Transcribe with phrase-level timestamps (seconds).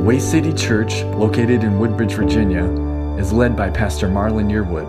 [0.00, 2.64] Way City Church, located in Woodbridge, Virginia,
[3.18, 4.88] is led by Pastor Marlon Yearwood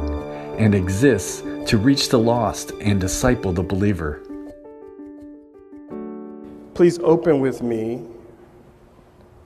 [0.57, 4.21] and exists to reach the lost and disciple the believer.
[6.73, 8.05] Please open with me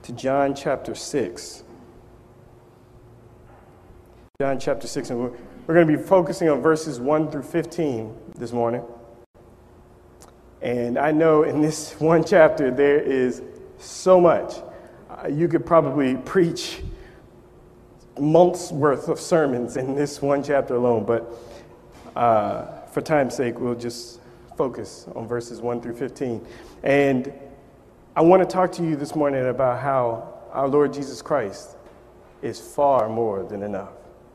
[0.04, 1.64] to John chapter 6.
[4.40, 5.32] John chapter 6, and we're,
[5.66, 8.84] we're going to be focusing on verses 1 through 15 this morning.
[10.62, 13.42] And I know in this one chapter there is
[13.78, 14.54] so much.
[15.30, 16.82] You could probably preach
[18.18, 21.34] months worth of sermons in this one chapter alone, but
[22.14, 24.20] uh, for time's sake, we'll just
[24.56, 26.46] focus on verses 1 through 15.
[26.82, 27.32] And
[28.14, 31.76] I want to talk to you this morning about how our Lord Jesus Christ
[32.42, 33.92] is far more than enough.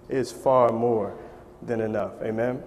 [0.10, 1.18] Is far more
[1.64, 2.14] than enough.
[2.22, 2.62] Amen.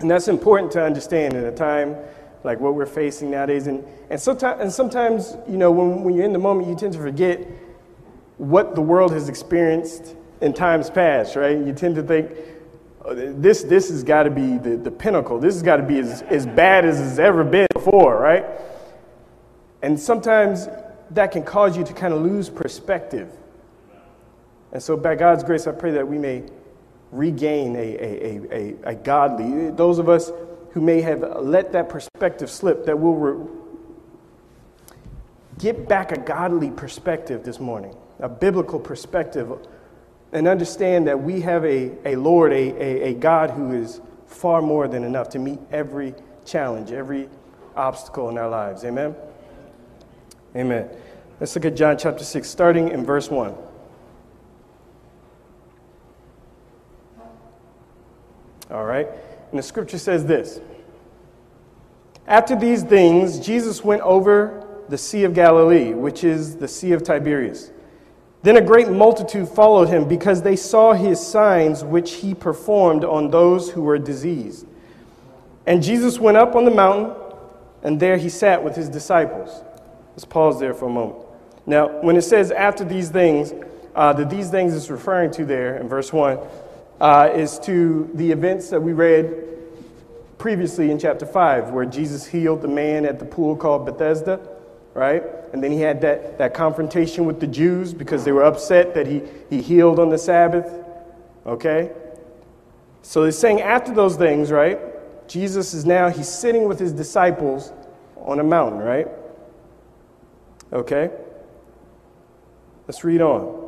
[0.00, 1.96] And that's important to understand in a time
[2.44, 3.66] like what we're facing nowadays.
[3.66, 6.92] And, and, sometimes, and sometimes, you know, when, when you're in the moment, you tend
[6.92, 7.40] to forget
[8.36, 11.56] what the world has experienced in times past, right?
[11.56, 12.30] You tend to think,
[13.04, 15.38] oh, this, this has got to be the, the pinnacle.
[15.38, 18.44] This has got to be as, as bad as it's ever been before, right?
[19.82, 20.68] And sometimes
[21.10, 23.30] that can cause you to kind of lose perspective.
[24.72, 26.42] And so, by God's grace, I pray that we may
[27.12, 30.32] regain a, a, a, a, a godly, those of us
[30.74, 33.46] who may have let that perspective slip, that will re-
[35.56, 39.52] get back a godly perspective this morning, a biblical perspective,
[40.32, 44.60] and understand that we have a, a Lord, a, a, a God who is far
[44.60, 46.12] more than enough to meet every
[46.44, 47.28] challenge, every
[47.76, 48.84] obstacle in our lives.
[48.84, 49.14] Amen?
[50.56, 50.90] Amen.
[51.38, 53.54] Let's look at John chapter 6, starting in verse 1.
[58.72, 59.06] All right.
[59.54, 60.60] And the scripture says this
[62.26, 67.04] After these things, Jesus went over the Sea of Galilee, which is the Sea of
[67.04, 67.70] Tiberias.
[68.42, 73.30] Then a great multitude followed him because they saw his signs which he performed on
[73.30, 74.66] those who were diseased.
[75.66, 77.14] And Jesus went up on the mountain,
[77.84, 79.62] and there he sat with his disciples.
[80.14, 81.26] Let's pause there for a moment.
[81.64, 83.54] Now, when it says after these things,
[83.94, 86.40] uh, the these things is referring to there in verse 1
[87.00, 89.44] uh, is to the events that we read
[90.38, 94.40] previously in chapter 5, where Jesus healed the man at the pool called Bethesda,
[94.92, 95.22] right?
[95.52, 99.06] And then he had that, that confrontation with the Jews because they were upset that
[99.06, 100.70] he, he healed on the Sabbath,
[101.46, 101.92] okay?
[103.02, 104.78] So he's saying after those things, right?
[105.28, 107.72] Jesus is now, he's sitting with his disciples
[108.16, 109.08] on a mountain, right?
[110.72, 111.10] Okay?
[112.86, 113.63] Let's read on.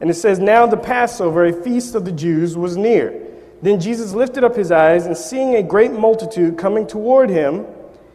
[0.00, 3.26] And it says, Now the Passover, a feast of the Jews, was near.
[3.62, 7.66] Then Jesus lifted up his eyes, and seeing a great multitude coming toward him,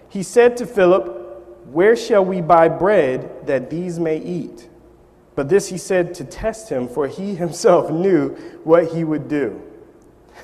[0.09, 4.67] he said to Philip, Where shall we buy bread that these may eat?
[5.35, 8.29] But this he said to test him, for he himself knew
[8.63, 9.61] what he would do.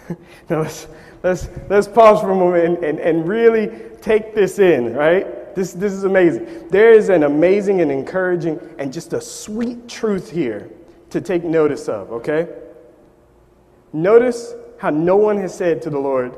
[0.50, 0.88] now let's,
[1.24, 5.56] let's, let's pause for a moment and, and, and really take this in, right?
[5.56, 6.69] This, this is amazing.
[6.69, 10.69] There is an amazing and encouraging and just a sweet truth here
[11.12, 12.48] to take notice of, okay?
[13.94, 16.36] Notice how no one has said to the Lord,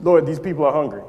[0.00, 1.02] Lord, these people are hungry.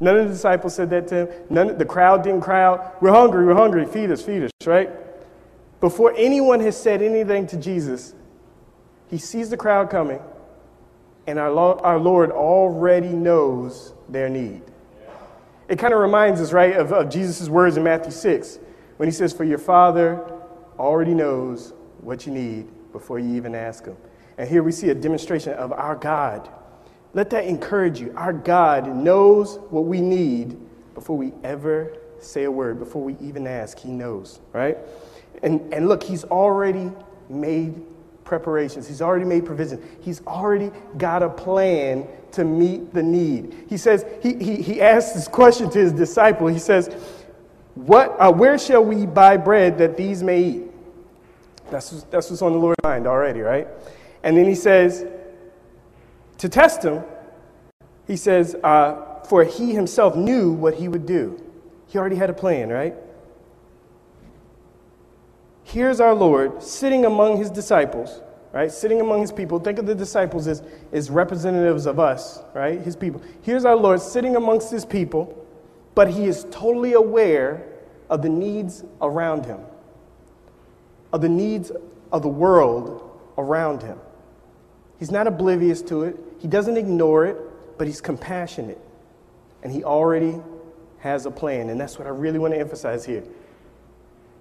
[0.00, 1.28] None of the disciples said that to him.
[1.48, 4.50] None, of, the crowd didn't cry out, We're hungry, we're hungry, feed us, feed us,
[4.66, 4.90] right?
[5.80, 8.14] Before anyone has said anything to Jesus,
[9.08, 10.20] he sees the crowd coming,
[11.26, 11.50] and our
[11.84, 14.62] our Lord already knows their need.
[15.68, 18.58] It kind of reminds us, right, of, of Jesus' words in Matthew 6
[18.96, 20.41] when he says, For your Father
[20.78, 23.96] already knows what you need before you even ask Him.
[24.38, 26.48] And here we see a demonstration of our God.
[27.14, 28.12] Let that encourage you.
[28.16, 30.58] Our God knows what we need
[30.94, 33.78] before we ever say a word, before we even ask.
[33.78, 34.78] He knows, right?
[35.42, 36.90] And, and look, He's already
[37.28, 37.82] made
[38.24, 43.66] preparations, He's already made provision, He's already got a plan to meet the need.
[43.68, 46.46] He says, He, he, he asks this question to His disciple.
[46.46, 46.88] He says,
[47.74, 50.62] what, uh, where shall we buy bread that these may eat?
[51.72, 53.66] That's, that's what's on the Lord's mind already, right?
[54.22, 55.04] And then he says,
[56.38, 57.02] to test him,
[58.06, 61.42] he says, uh, for he himself knew what he would do.
[61.88, 62.94] He already had a plan, right?
[65.64, 68.22] Here's our Lord sitting among his disciples,
[68.52, 68.70] right?
[68.70, 69.58] Sitting among his people.
[69.58, 72.80] Think of the disciples as, as representatives of us, right?
[72.80, 73.22] His people.
[73.42, 75.42] Here's our Lord sitting amongst his people
[75.94, 77.66] but he is totally aware
[78.08, 79.60] of the needs around him,
[81.12, 81.70] of the needs
[82.10, 83.98] of the world around him.
[84.98, 87.36] He's not oblivious to it, he doesn't ignore it,
[87.78, 88.78] but he's compassionate.
[89.62, 90.40] And he already
[90.98, 91.70] has a plan.
[91.70, 93.24] And that's what I really want to emphasize here.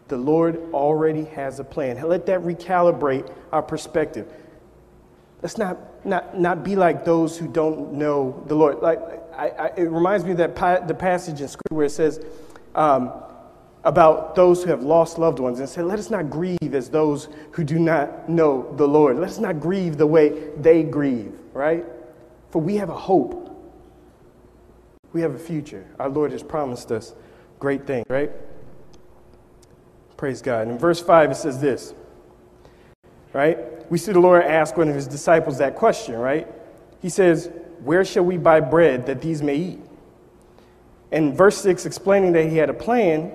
[0.07, 2.01] the Lord already has a plan.
[2.07, 4.27] Let that recalibrate our perspective.
[5.41, 8.81] Let's not, not, not be like those who don't know the Lord.
[8.81, 9.00] Like,
[9.33, 12.24] I, I, it reminds me of that pa- the passage in Scripture where it says
[12.75, 13.12] um,
[13.83, 17.29] about those who have lost loved ones and said, Let us not grieve as those
[17.51, 19.17] who do not know the Lord.
[19.17, 21.85] Let us not grieve the way they grieve, right?
[22.51, 23.47] For we have a hope.
[25.13, 25.85] We have a future.
[25.99, 27.13] Our Lord has promised us
[27.59, 28.31] great things, right?
[30.15, 30.67] Praise God.
[30.67, 31.93] In verse 5, it says this,
[33.33, 33.57] right?
[33.91, 36.47] We see the Lord ask one of his disciples that question, right?
[37.01, 37.49] He says,
[37.83, 39.79] Where shall we buy bread that these may eat?
[41.11, 43.31] And verse 6, explaining that he had a plan,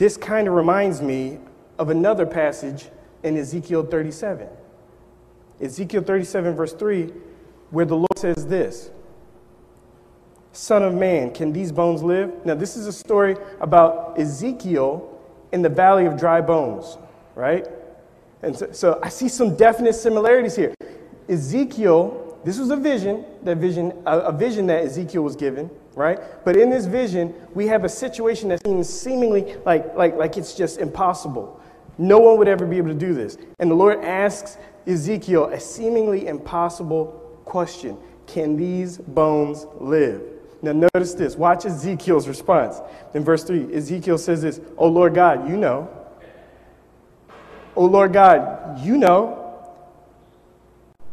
[0.00, 1.38] this kind of reminds me
[1.78, 2.86] of another passage
[3.22, 4.48] in Ezekiel 37.
[5.60, 7.12] Ezekiel 37, verse 3,
[7.68, 8.90] where the Lord says this
[10.52, 12.32] Son of man, can these bones live?
[12.46, 15.20] Now, this is a story about Ezekiel
[15.52, 16.96] in the valley of dry bones,
[17.34, 17.68] right?
[18.40, 20.72] And so, so, I see some definite similarities here.
[21.28, 26.18] Ezekiel, this was a vision, that vision, a, a, vision that Ezekiel was given, right?
[26.44, 30.54] But in this vision, we have a situation that seems seemingly like, like, like it's
[30.54, 31.60] just impossible.
[31.98, 33.36] No one would ever be able to do this.
[33.58, 34.56] And the Lord asks
[34.86, 40.22] Ezekiel a seemingly impossible question Can these bones live?
[40.62, 41.36] Now, notice this.
[41.36, 42.80] Watch Ezekiel's response.
[43.14, 45.88] In verse 3, Ezekiel says this Oh Lord God, you know.
[47.76, 49.36] Oh Lord God, you know.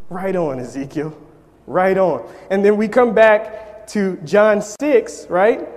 [0.09, 1.17] Right on, Ezekiel.
[1.65, 2.29] Right on.
[2.49, 5.67] And then we come back to John 6, right?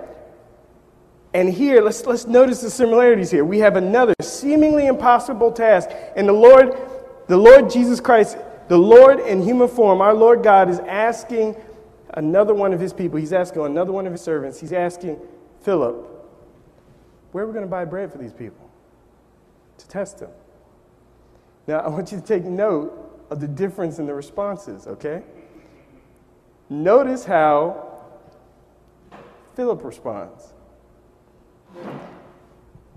[1.33, 3.45] And here, let's, let's notice the similarities here.
[3.45, 5.89] We have another seemingly impossible task.
[6.15, 6.75] And the Lord,
[7.27, 8.37] the Lord Jesus Christ,
[8.67, 11.55] the Lord in human form, our Lord God, is asking
[12.15, 15.17] another one of his people, he's asking another one of his servants, he's asking
[15.61, 16.07] Philip,
[17.31, 18.69] where are we going to buy bread for these people?
[19.77, 20.31] To test them.
[21.67, 25.23] Now, I want you to take note of the difference in the responses, okay?
[26.69, 27.90] Notice how
[29.61, 30.55] Philip responds.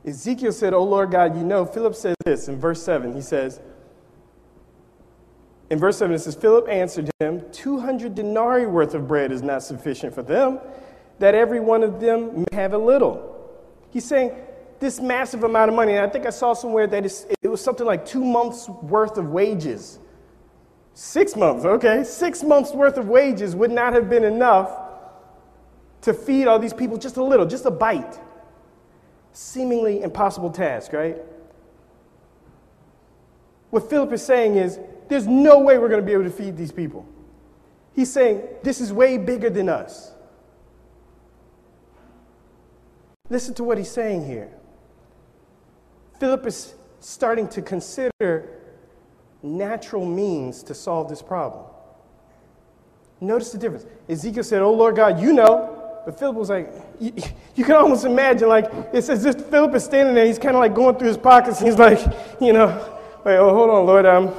[0.06, 1.66] Ezekiel said, Oh Lord God, you know.
[1.66, 3.12] Philip says this in verse 7.
[3.12, 3.60] He says,
[5.68, 9.62] in verse 7, it says, Philip answered him, 200 denarii worth of bread is not
[9.62, 10.58] sufficient for them,
[11.18, 13.36] that every one of them may have a little.
[13.90, 14.32] He's saying,
[14.80, 17.04] this massive amount of money, and I think I saw somewhere that
[17.42, 19.98] it was something like two months' worth of wages.
[20.94, 22.04] Six months, okay?
[22.04, 24.80] Six months' worth of wages would not have been enough
[26.04, 28.20] to feed all these people just a little, just a bite.
[29.32, 31.16] Seemingly impossible task, right?
[33.70, 34.78] What Philip is saying is,
[35.08, 37.08] there's no way we're going to be able to feed these people.
[37.94, 40.12] He's saying, This is way bigger than us.
[43.30, 44.50] Listen to what he's saying here.
[46.20, 48.60] Philip is starting to consider
[49.42, 51.64] natural means to solve this problem.
[53.22, 53.86] Notice the difference.
[54.06, 55.73] Ezekiel said, Oh Lord God, you know.
[56.04, 57.12] But Philip was like, you,
[57.54, 60.60] you can almost imagine, like, it's as if Philip is standing there, he's kind of
[60.60, 61.98] like going through his pockets, and he's like,
[62.40, 64.34] you know, wait, oh, hold on, Lord, um,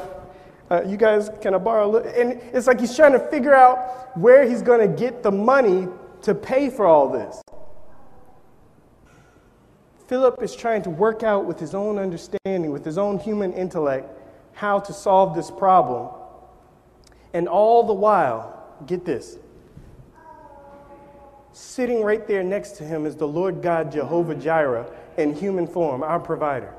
[0.69, 2.07] uh, you guys, can I borrow a little?
[2.09, 5.87] And it's like he's trying to figure out where he's going to get the money
[6.21, 7.41] to pay for all this.
[10.07, 14.07] Philip is trying to work out with his own understanding, with his own human intellect,
[14.53, 16.09] how to solve this problem.
[17.33, 19.37] And all the while, get this
[21.55, 26.03] sitting right there next to him is the Lord God Jehovah Jireh in human form,
[26.03, 26.73] our provider.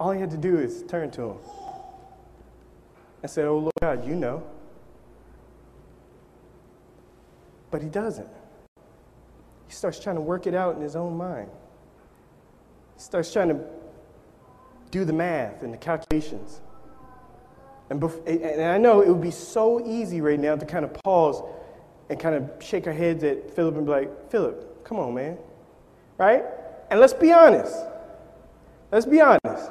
[0.00, 1.36] All he had to do is turn to him
[3.22, 4.42] and say, Oh, Lord God, you know.
[7.70, 8.28] But he doesn't.
[9.66, 11.50] He starts trying to work it out in his own mind.
[12.96, 13.60] He starts trying to
[14.90, 16.62] do the math and the calculations.
[17.90, 20.94] And, bef- and I know it would be so easy right now to kind of
[21.04, 21.42] pause
[22.10, 25.38] and kind of shake our heads at Philip and be like, Philip, come on, man.
[26.16, 26.44] Right?
[26.90, 27.74] And let's be honest.
[28.90, 29.70] Let's be honest.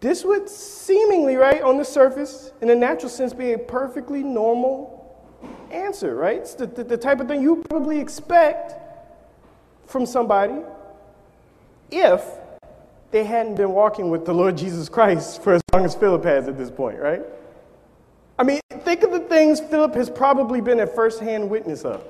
[0.00, 4.96] This would seemingly, right, on the surface, in a natural sense, be a perfectly normal
[5.70, 6.38] answer, right?
[6.38, 8.74] It's the, the, the type of thing you probably expect
[9.86, 10.56] from somebody
[11.90, 12.22] if
[13.10, 16.48] they hadn't been walking with the Lord Jesus Christ for as long as Philip has
[16.48, 17.22] at this point, right?
[18.38, 22.04] I mean, think of the things Philip has probably been a firsthand witness of.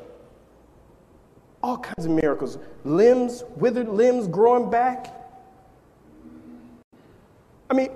[1.63, 5.13] All kinds of miracles limbs, withered limbs growing back,
[7.69, 7.91] I mean,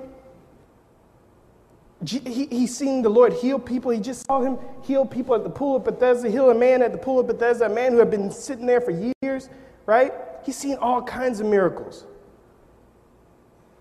[2.04, 3.90] he, he's seen the Lord heal people.
[3.90, 6.92] He just saw him heal people at the pool of Bethesda, heal a man at
[6.92, 9.49] the pool of Bethesda, a man who had been sitting there for years,
[9.87, 10.12] right?
[10.44, 12.06] He's seen all kinds of miracles.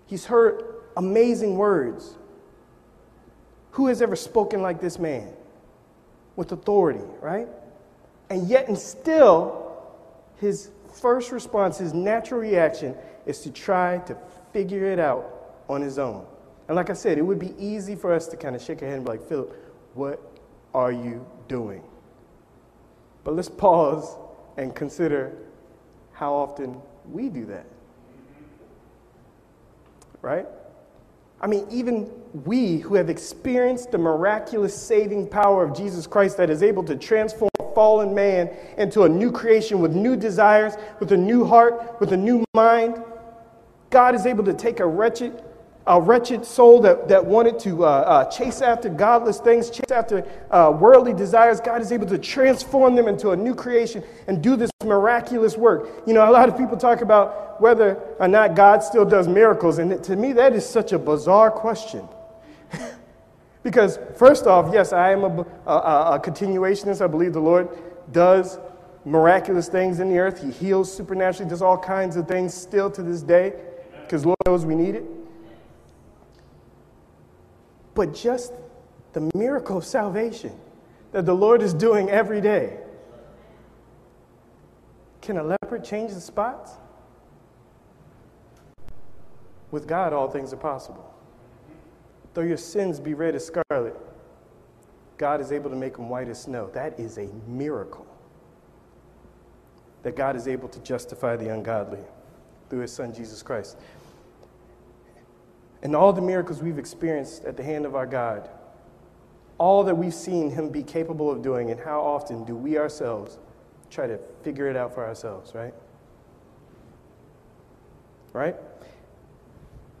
[0.06, 0.62] He's heard
[0.96, 2.16] amazing words.
[3.72, 5.32] Who has ever spoken like this man?
[6.36, 7.48] With authority, right?
[8.30, 9.76] And yet, and still,
[10.36, 12.94] his first response, his natural reaction,
[13.26, 14.16] is to try to
[14.52, 16.26] figure it out on his own.
[16.68, 18.88] And like I said, it would be easy for us to kind of shake our
[18.88, 19.52] head and be like, Philip,
[19.94, 20.20] what
[20.72, 21.82] are you doing?
[23.24, 24.16] But let's pause
[24.56, 25.36] and consider
[26.12, 27.66] how often we do that.
[30.22, 30.46] Right?
[31.40, 32.10] I mean, even
[32.44, 36.96] we who have experienced the miraculous saving power of Jesus Christ that is able to
[36.96, 41.98] transform a fallen man into a new creation with new desires, with a new heart,
[41.98, 43.02] with a new mind,
[43.90, 45.42] God is able to take a wretched
[45.90, 50.24] a wretched soul that, that wanted to uh, uh, chase after godless things, chase after
[50.52, 54.54] uh, worldly desires, God is able to transform them into a new creation and do
[54.54, 55.88] this miraculous work.
[56.06, 59.78] You know, a lot of people talk about whether or not God still does miracles,
[59.78, 62.06] and to me, that is such a bizarre question.
[63.64, 65.72] because, first off, yes, I am a, a,
[66.14, 67.02] a continuationist.
[67.02, 67.68] I believe the Lord
[68.12, 68.60] does
[69.04, 73.02] miraculous things in the earth, He heals supernaturally, does all kinds of things still to
[73.02, 73.54] this day,
[74.02, 75.04] because Lord knows we need it
[78.00, 78.54] but just
[79.12, 80.58] the miracle of salvation
[81.12, 82.78] that the Lord is doing every day.
[85.20, 86.72] Can a leopard change the spots?
[89.70, 91.14] With God, all things are possible.
[92.32, 93.94] Though your sins be red as scarlet,
[95.18, 96.70] God is able to make them white as snow.
[96.72, 98.06] That is a miracle.
[100.04, 102.00] That God is able to justify the ungodly
[102.70, 103.76] through his son Jesus Christ.
[105.82, 108.48] And all the miracles we've experienced at the hand of our God,
[109.58, 113.38] all that we've seen Him be capable of doing, and how often do we ourselves
[113.90, 115.74] try to figure it out for ourselves, right?
[118.32, 118.56] Right?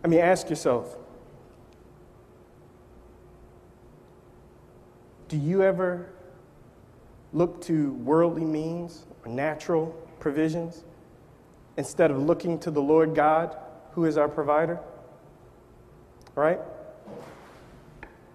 [0.04, 0.96] I mean, ask yourself
[5.28, 6.10] do you ever
[7.32, 9.86] look to worldly means or natural
[10.18, 10.84] provisions
[11.76, 13.56] instead of looking to the Lord God,
[13.92, 14.80] who is our provider?
[16.40, 16.58] Right?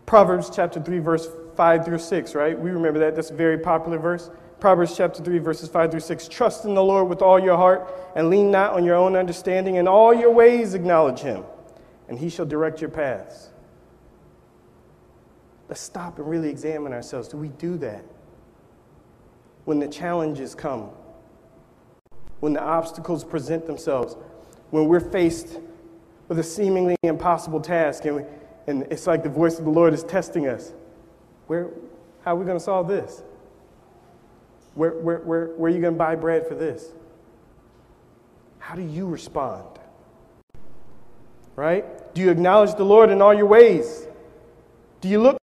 [0.05, 2.57] Proverbs chapter 3, verse 5 through 6, right?
[2.57, 3.15] We remember that.
[3.15, 4.29] That's a very popular verse.
[4.59, 6.27] Proverbs chapter 3, verses 5 through 6.
[6.27, 9.75] Trust in the Lord with all your heart and lean not on your own understanding.
[9.75, 11.43] In all your ways acknowledge him,
[12.07, 13.50] and he shall direct your paths.
[15.67, 17.27] Let's stop and really examine ourselves.
[17.27, 18.05] Do we do that?
[19.65, 20.89] When the challenges come,
[22.39, 24.15] when the obstacles present themselves,
[24.69, 25.57] when we're faced
[26.27, 28.24] with a seemingly impossible task, and, we,
[28.67, 30.74] and it's like the voice of the Lord is testing us.
[31.48, 31.70] Where,
[32.24, 33.22] how are we going to solve this?
[34.74, 36.91] Where, where, where, where are you going to buy bread for this?
[38.60, 39.67] How do you respond?
[41.55, 41.86] Right?
[42.15, 44.08] Do you acknowledge the Lord in all your ways?
[45.01, 45.38] Do you look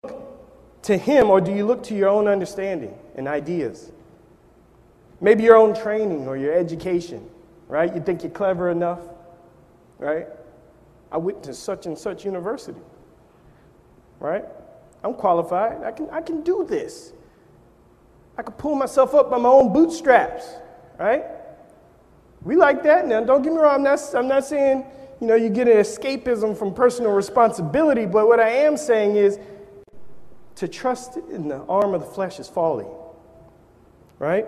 [0.81, 3.91] to Him or do you look to your own understanding and ideas?
[5.21, 7.29] Maybe your own training or your education,
[7.67, 7.93] right?
[7.93, 8.99] You think you're clever enough,
[9.99, 10.27] right?
[11.11, 12.79] I went to such and such university,
[14.19, 14.45] right?
[15.03, 15.83] I'm qualified.
[15.83, 17.13] I can, I can do this.
[18.37, 20.45] I can pull myself up by my own bootstraps,
[20.97, 21.25] right?
[22.43, 23.07] We like that.
[23.07, 23.75] Now, don't get me wrong.
[23.75, 24.85] I'm not, I'm not saying,
[25.19, 29.37] you know, you get an escapism from personal responsibility, but what I am saying is
[30.55, 32.87] to trust in the arm of the flesh is folly,
[34.17, 34.47] right?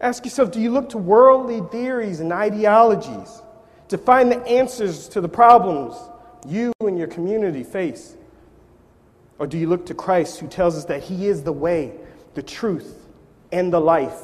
[0.00, 3.42] Ask yourself do you look to worldly theories and ideologies
[3.88, 5.94] to find the answers to the problems
[6.46, 8.16] you and your community face?
[9.38, 11.92] Or do you look to Christ who tells us that He is the way,
[12.34, 13.06] the truth,
[13.52, 14.20] and the life?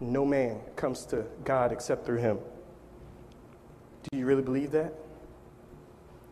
[0.00, 2.38] No man comes to God except through Him.
[4.10, 4.92] Do you really believe that?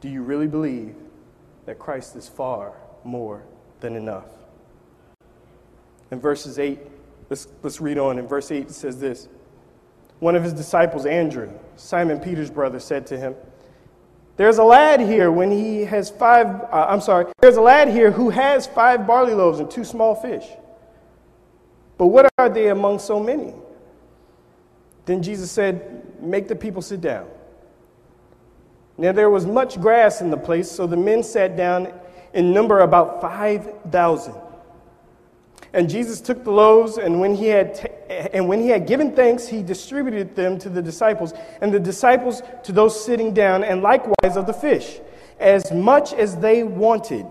[0.01, 0.95] Do you really believe
[1.65, 3.43] that Christ is far more
[3.81, 4.27] than enough?
[6.11, 6.79] In verses 8,
[7.31, 8.19] let's, let's read on.
[8.19, 9.29] In verse 8, it says this
[10.25, 13.35] one of his disciples, Andrew, Simon Peter's brother, said to him,
[14.39, 18.11] There's a lad here when he has five, uh, I'm sorry, there's a lad here
[18.11, 20.47] who has five barley loaves and two small fish.
[21.99, 23.53] But what are they among so many?
[25.05, 27.29] Then Jesus said, Make the people sit down.
[28.97, 31.93] Now there was much grass in the place, so the men sat down
[32.33, 34.35] in number about 5,000.
[35.75, 37.89] And Jesus took the loaves, and when he had, t-
[38.33, 42.43] and when he had given thanks, he distributed them to the disciples, and the disciples
[42.63, 45.01] to those sitting down, and likewise of the fish,
[45.41, 47.27] as much as they wanted.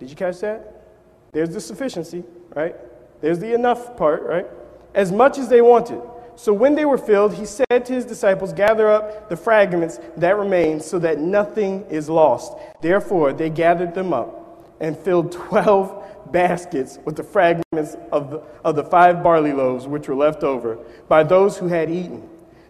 [0.00, 0.82] Did you catch that?
[1.30, 2.74] There's the sufficiency, right?
[3.20, 4.46] There's the enough part, right?
[4.92, 6.02] As much as they wanted.
[6.34, 10.36] So when they were filled, he said to his disciples, Gather up the fragments that
[10.36, 12.54] remain so that nothing is lost.
[12.82, 18.76] Therefore, they gathered them up and filled 12 baskets with the fragments of the, of
[18.76, 20.78] the five barley loaves which were left over
[21.08, 22.28] by those who had eaten.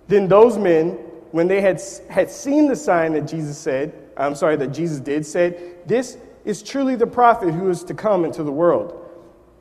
[0.08, 0.90] Then those men,
[1.32, 5.24] when they had, had seen the sign that Jesus said, I'm sorry, that Jesus did,
[5.26, 9.00] said, This is truly the prophet who is to come into the world.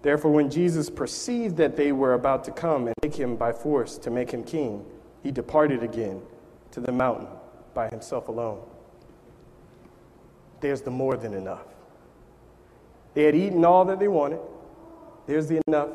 [0.01, 3.97] Therefore, when Jesus perceived that they were about to come and take him by force
[3.99, 4.85] to make him king,
[5.23, 6.21] he departed again
[6.71, 7.27] to the mountain
[7.73, 8.61] by himself alone.
[10.59, 11.72] There's the more than enough.
[13.13, 14.39] They had eaten all that they wanted.
[15.27, 15.89] There's the enough.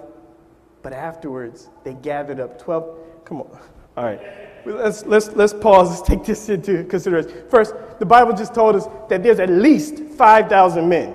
[0.82, 3.25] But afterwards, they gathered up 12.
[3.25, 3.58] Come on.
[3.96, 4.20] All right.
[4.64, 5.90] Let's, let's, let's pause.
[5.90, 7.48] Let's take this into consideration.
[7.50, 11.14] First, the Bible just told us that there's at least 5,000 men.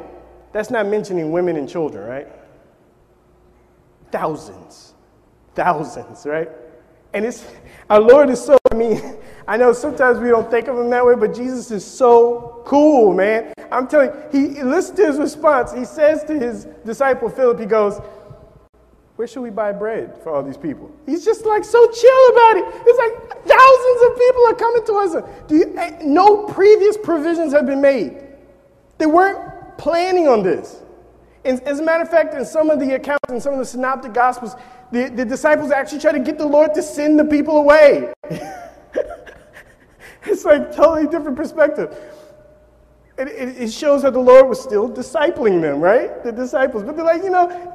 [0.52, 2.28] That's not mentioning women and children, right?
[4.12, 4.94] Thousands.
[5.56, 6.50] Thousands, right?
[7.14, 7.46] And it's
[7.90, 9.02] our Lord is so, I mean,
[9.48, 13.14] I know sometimes we don't think of him that way, but Jesus is so cool,
[13.14, 13.54] man.
[13.72, 15.74] I'm telling you, he listen to his response.
[15.74, 18.00] He says to his disciple Philip, he goes,
[19.16, 20.92] Where should we buy bread for all these people?
[21.06, 22.66] He's just like so chill about it.
[22.86, 25.48] It's like thousands of people are coming to us.
[25.48, 28.22] Do you, eh, no previous provisions have been made.
[28.98, 30.82] They weren't planning on this.
[31.44, 33.66] And as a matter of fact, in some of the accounts, in some of the
[33.66, 34.56] synoptic gospels,
[34.94, 38.14] the, the disciples actually try to get the Lord to send the people away.
[40.28, 41.96] it's like totally different perspective.
[43.18, 46.24] It, it, it, shows how the Lord was still discipling them, right?
[46.24, 46.84] The disciples.
[46.84, 47.74] But they're like, you know,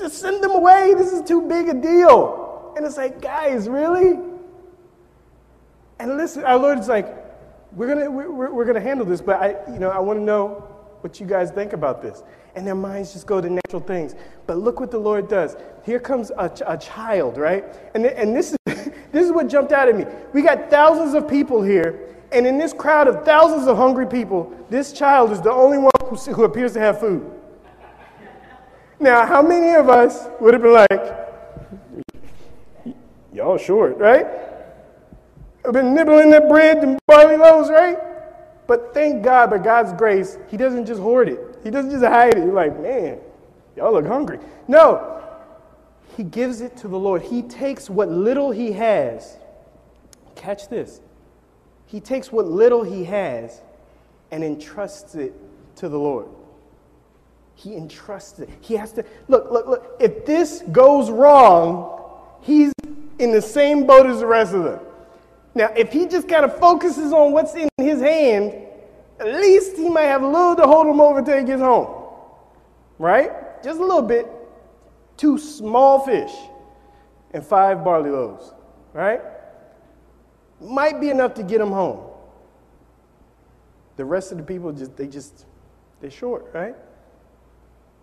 [0.00, 0.94] just send them away.
[0.96, 2.72] This is too big a deal.
[2.74, 4.18] And it's like, guys, really?
[5.98, 7.14] And listen, our Lord is like,
[7.72, 10.66] we're gonna we're, we're gonna handle this, but I you know I want to know
[11.02, 12.22] what you guys think about this
[12.58, 14.16] and their minds just go to natural things.
[14.46, 15.56] But look what the Lord does.
[15.84, 17.64] Here comes a, a child, right?
[17.94, 18.77] And, and this, is,
[19.12, 20.04] this is what jumped out at me.
[20.32, 24.52] We got thousands of people here, and in this crowd of thousands of hungry people,
[24.68, 27.30] this child is the only one who, who appears to have food.
[29.00, 31.26] Now, how many of us would have been like,
[33.32, 34.26] y'all short, right?
[35.64, 37.96] I've been nibbling that bread and barley loaves, right?
[38.66, 41.40] But thank God, by God's grace, He doesn't just hoard it.
[41.62, 42.38] He doesn't just hide it.
[42.38, 43.18] You're like, man,
[43.76, 44.40] y'all look hungry.
[44.66, 45.22] No,
[46.18, 47.22] he gives it to the Lord.
[47.22, 49.36] He takes what little he has.
[50.34, 51.00] Catch this.
[51.86, 53.62] He takes what little he has
[54.32, 55.32] and entrusts it
[55.76, 56.26] to the Lord.
[57.54, 58.50] He entrusts it.
[58.60, 59.96] He has to look, look, look.
[60.00, 62.72] If this goes wrong, he's
[63.20, 64.80] in the same boat as the rest of them.
[65.54, 68.54] Now, if he just kind of focuses on what's in his hand,
[69.20, 72.08] at least he might have a little to hold him over until he gets home.
[72.98, 73.62] Right?
[73.62, 74.26] Just a little bit.
[75.18, 76.32] Two small fish
[77.32, 78.54] and five barley loaves.
[78.94, 79.20] Right?
[80.60, 82.00] Might be enough to get them home.
[83.96, 85.44] The rest of the people just they just
[86.00, 86.76] they're short, right?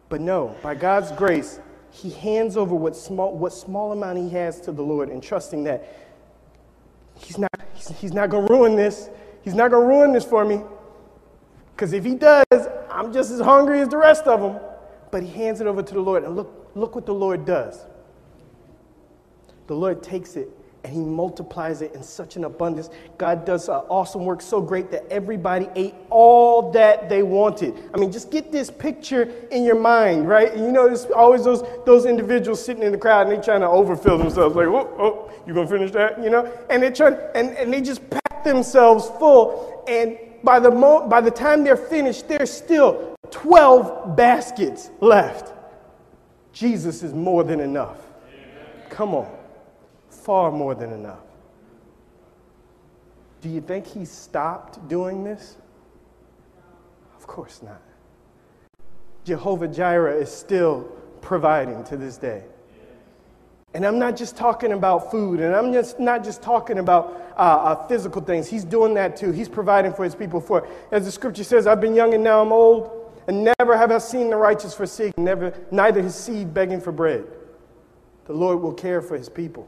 [0.10, 4.60] But no, by God's grace, he hands over what small what small amount he has
[4.62, 5.88] to the Lord and trusting that
[7.16, 9.10] he's not he's, he's not going to ruin this.
[9.42, 10.62] He's not going to ruin this for me.
[11.74, 12.46] Because if he does,
[12.90, 14.62] I'm just as hungry as the rest of them.
[15.12, 16.24] But he hands it over to the Lord.
[16.24, 17.86] And look, look what the Lord does.
[19.68, 20.50] The Lord takes it
[20.84, 22.92] and he multiplies it in such an abundance.
[23.18, 27.74] God does an awesome work so great that everybody ate all that they wanted.
[27.92, 30.56] I mean, just get this picture in your mind, right?
[30.56, 33.68] You know, there's always those, those individuals sitting in the crowd and they're trying to
[33.68, 36.24] overfill themselves, like, oh, oh, you gonna finish that?
[36.24, 36.52] You know?
[36.70, 39.84] And they try and, and they just pack themselves full.
[39.88, 45.55] And by the, mo- by the time they're finished, there's still 12 baskets left.
[46.56, 47.98] Jesus is more than enough.
[48.90, 49.30] Come on.
[50.10, 51.20] Far more than enough.
[53.42, 55.58] Do you think he stopped doing this?
[57.18, 57.82] Of course not.
[59.26, 60.84] Jehovah Jireh is still
[61.20, 62.46] providing to this day.
[63.74, 67.42] And I'm not just talking about food, and I'm just not just talking about uh,
[67.42, 68.48] uh, physical things.
[68.48, 69.34] He's doing that too.
[69.34, 70.40] He's providing for his people.
[70.40, 73.92] For as the scripture says, "I've been young and now I'm old, and never have
[73.92, 77.26] I seen the righteous forsaken, never neither his seed begging for bread."
[78.26, 79.68] The Lord will care for his people.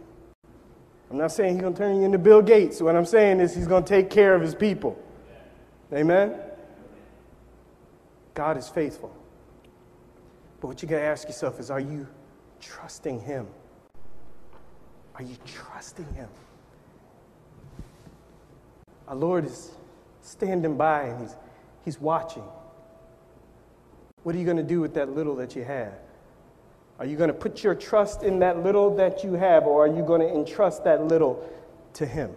[1.12, 2.82] I'm not saying he's going to turn you into Bill Gates.
[2.82, 4.98] What I'm saying is he's going to take care of his people.
[5.94, 6.36] Amen.
[8.34, 9.16] God is faithful.
[10.60, 12.08] But what you got to ask yourself is, are you
[12.60, 13.48] trusting him?
[15.18, 16.30] Are you trusting Him?
[19.08, 19.72] Our Lord is
[20.22, 21.36] standing by and He's,
[21.84, 22.44] he's watching.
[24.24, 25.94] What are you going to do with that little that you have?
[27.00, 29.88] Are you going to put your trust in that little that you have, or are
[29.88, 31.48] you going to entrust that little
[31.94, 32.32] to Him?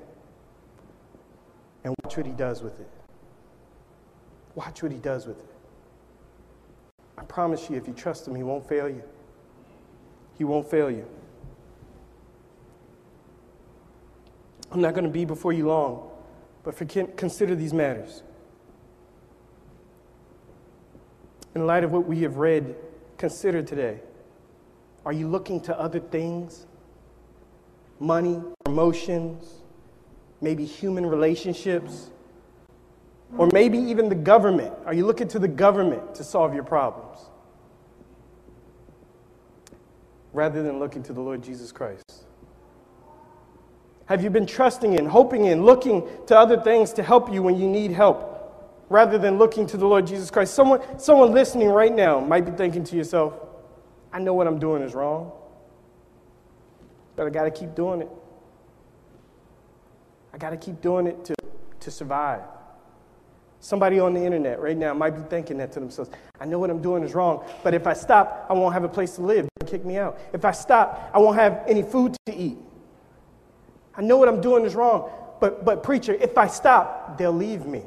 [1.83, 2.89] And watch what He does with it.
[4.55, 5.55] Watch what He does with it.
[7.17, 9.03] I promise you, if you trust Him, He won't fail you.
[10.37, 11.07] He won't fail you.
[14.71, 16.09] I'm not going to be before you long,
[16.63, 18.23] but for, consider these matters.
[21.55, 22.77] In light of what we have read,
[23.17, 24.01] consider today.
[25.05, 26.67] Are you looking to other things?
[27.99, 29.63] Money, promotions,
[30.41, 32.11] maybe human relationships,
[33.37, 34.73] or maybe even the government?
[34.87, 37.19] Are you looking to the government to solve your problems?
[40.33, 42.05] Rather than looking to the Lord Jesus Christ.
[44.07, 47.59] Have you been trusting in, hoping in, looking to other things to help you when
[47.59, 48.30] you need help?
[48.91, 50.53] Rather than looking to the Lord Jesus Christ.
[50.53, 53.33] Someone, someone listening right now might be thinking to yourself,
[54.13, 55.33] I know what I'm doing is wrong,
[57.17, 58.09] but I got to keep doing it.
[60.35, 61.35] I got to keep doing it to,
[61.81, 62.43] to survive.
[63.61, 66.11] Somebody on the internet right now might be thinking that to themselves.
[66.41, 68.89] I know what I'm doing is wrong, but if I stop, I won't have a
[68.89, 69.49] place to live.
[69.59, 70.19] They'll kick me out.
[70.33, 72.59] If I stop, I won't have any food to eat.
[73.95, 77.67] I know what I'm doing is wrong, but, but preacher, if I stop, they'll leave
[77.67, 77.83] me.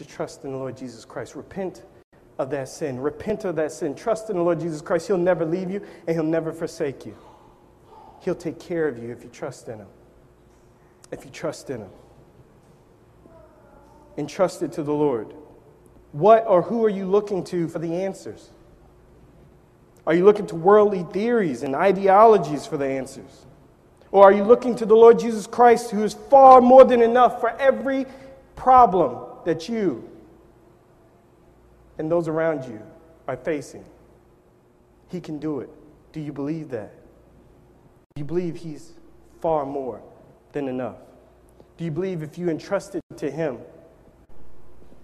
[0.00, 1.34] Your trust in the Lord Jesus Christ.
[1.34, 1.82] Repent
[2.38, 3.00] of that sin.
[3.00, 3.94] Repent of that sin.
[3.94, 5.08] Trust in the Lord Jesus Christ.
[5.08, 7.16] He'll never leave you and He'll never forsake you.
[8.20, 9.88] He'll take care of you if you trust in Him.
[11.10, 11.90] If you trust in Him.
[14.16, 15.34] Entrust it to the Lord.
[16.12, 18.50] What or who are you looking to for the answers?
[20.06, 23.46] Are you looking to worldly theories and ideologies for the answers?
[24.10, 27.40] Or are you looking to the Lord Jesus Christ, who is far more than enough
[27.40, 28.06] for every
[28.56, 30.08] problem that you
[31.98, 32.80] and those around you
[33.26, 33.84] are facing.
[35.08, 35.70] He can do it.
[36.12, 36.92] Do you believe that?
[38.14, 38.94] Do you believe He's
[39.40, 40.00] far more
[40.52, 40.96] than enough?
[41.76, 43.58] Do you believe if you entrust it to Him,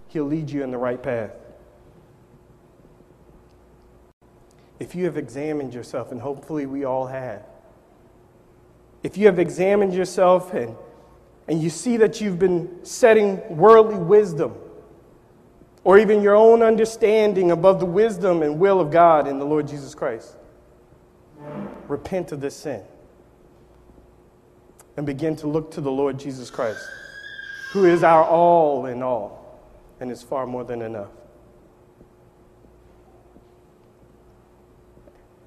[0.07, 1.31] He'll lead you in the right path?
[4.79, 7.43] If you have examined yourself, and hopefully we all have,
[9.03, 10.75] if you have examined yourself and
[11.47, 14.55] and you see that you've been setting worldly wisdom
[15.83, 19.67] or even your own understanding above the wisdom and will of God in the Lord
[19.67, 20.35] Jesus Christ,
[21.87, 22.81] repent of this sin
[24.97, 26.83] and begin to look to the Lord Jesus Christ,
[27.71, 29.61] who is our all in all
[29.99, 31.09] and is far more than enough.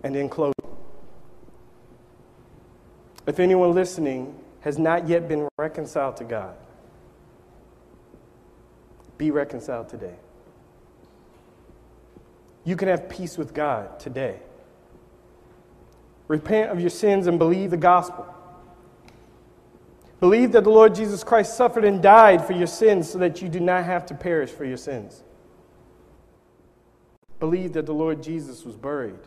[0.04, 0.54] And in closing,
[3.26, 6.56] if anyone listening has not yet been reconciled to God,
[9.18, 10.14] be reconciled today.
[12.64, 14.40] You can have peace with God today.
[16.26, 18.26] Repent of your sins and believe the gospel.
[20.20, 23.50] Believe that the Lord Jesus Christ suffered and died for your sins so that you
[23.50, 25.22] do not have to perish for your sins.
[27.40, 29.20] Believe that the Lord Jesus was buried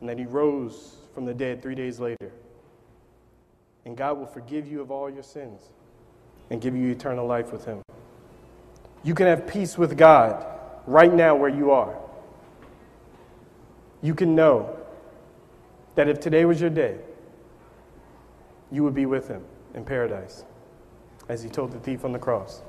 [0.00, 2.30] and that he rose from the dead three days later
[3.84, 5.70] and God will forgive you of all your sins
[6.50, 7.82] and give you eternal life with Him.
[9.02, 10.46] You can have peace with God
[10.86, 11.96] right now where you are.
[14.02, 14.76] You can know
[15.94, 16.98] that if today was your day,
[18.70, 20.44] you would be with Him in paradise,
[21.28, 22.62] as He told the thief on the cross.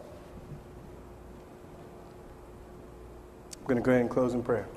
[3.60, 4.68] I'm going to go ahead and close in prayer.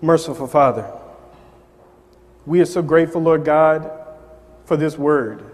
[0.00, 0.90] Merciful Father,
[2.46, 3.90] we are so grateful, Lord God,
[4.64, 5.44] for this word.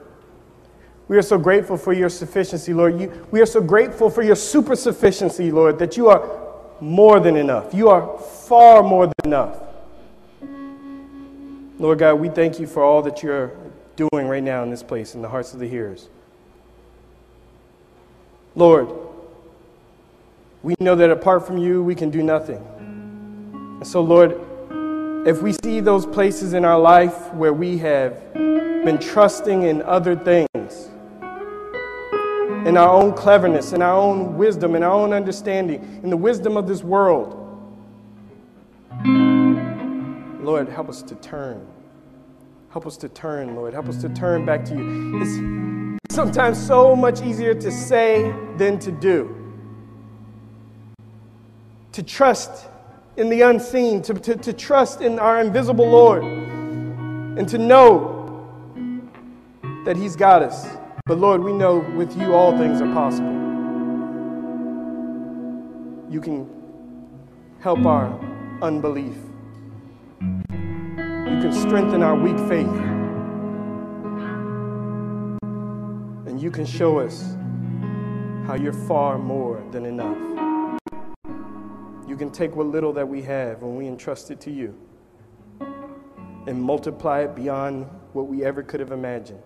[1.08, 3.00] We are so grateful for your sufficiency, Lord.
[3.00, 6.46] You, we are so grateful for your super sufficiency, Lord, that you are
[6.80, 7.72] more than enough.
[7.72, 9.58] You are far more than enough.
[11.78, 13.52] Lord God, we thank you for all that you're
[13.96, 16.08] doing right now in this place in the hearts of the hearers.
[18.54, 18.90] Lord,
[20.62, 22.64] we know that apart from you, we can do nothing.
[23.78, 24.40] And so, Lord,
[25.26, 30.14] if we see those places in our life where we have been trusting in other
[30.14, 30.88] things,
[32.66, 36.56] in our own cleverness, in our own wisdom, in our own understanding, in the wisdom
[36.56, 37.34] of this world,
[40.40, 41.66] Lord, help us to turn.
[42.70, 43.74] Help us to turn, Lord.
[43.74, 45.20] Help us to turn back to you.
[45.22, 49.34] It's sometimes so much easier to say than to do.
[51.92, 52.66] To trust
[53.18, 58.14] in the unseen, to, to, to trust in our invisible Lord, and to know
[59.84, 60.66] that He's got us
[61.08, 63.32] But Lord, we know with you all things are possible.
[66.10, 66.46] You can
[67.60, 68.12] help our
[68.60, 69.16] unbelief.
[70.20, 72.66] You can strengthen our weak faith.
[76.26, 77.22] And you can show us
[78.46, 80.37] how you're far more than enough.
[82.18, 84.76] Can take what little that we have when we entrust it to you
[86.48, 89.40] and multiply it beyond what we ever could have imagined.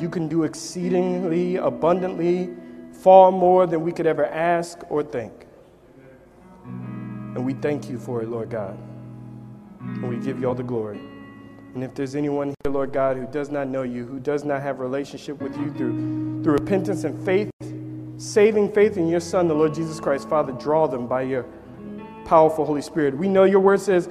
[0.00, 2.50] You can do exceedingly abundantly
[2.90, 5.46] far more than we could ever ask or think.
[6.64, 8.76] And we thank you for it, Lord God.
[9.80, 10.98] And we give you all the glory.
[11.74, 14.60] And if there's anyone here, Lord God, who does not know you, who does not
[14.60, 17.50] have relationship with you through, through repentance and faith,
[18.18, 21.46] saving faith in your Son, the Lord Jesus Christ, Father, draw them by your
[22.24, 23.16] powerful Holy Spirit.
[23.16, 24.08] We know your word says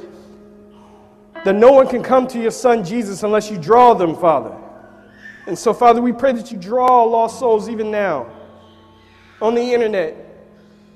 [1.45, 4.55] that no one can come to your Son, Jesus, unless you draw them, Father.
[5.45, 8.27] And so, Father, we pray that you draw lost souls even now
[9.41, 10.23] on the internet.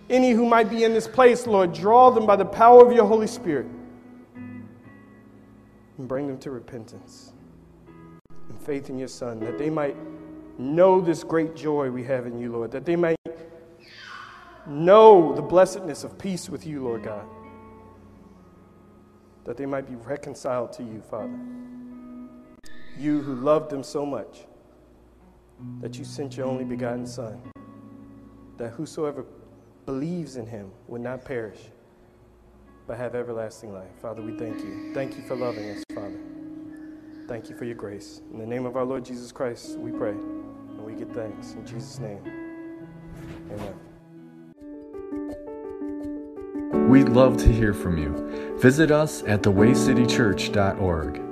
[0.10, 3.06] Any who might be in this place, Lord, draw them by the power of your
[3.06, 3.68] Holy Spirit
[5.98, 7.34] and bring them to repentance
[8.50, 9.96] and faith in your Son, that they might
[10.62, 13.18] know this great joy we have in you, Lord, that they might
[14.68, 17.26] know the blessedness of peace with you, Lord God,
[19.44, 21.38] that they might be reconciled to you, Father.
[22.98, 24.46] You who loved them so much
[25.80, 27.42] that you sent your only begotten Son,
[28.58, 29.26] that whosoever
[29.86, 31.60] believes in him would not perish,
[32.88, 33.92] but have everlasting life.
[34.02, 34.94] Father, we thank you.
[34.94, 36.20] Thank you for loving us, Father.
[37.28, 38.22] Thank you for your grace.
[38.32, 40.16] In the name of our Lord Jesus Christ, we pray
[41.06, 41.54] give thanks.
[41.54, 42.20] In Jesus' name,
[43.52, 43.74] amen.
[46.90, 48.58] We'd love to hear from you.
[48.60, 51.31] Visit us at thewaycitychurch.org.